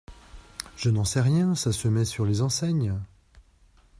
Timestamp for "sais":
1.05-1.21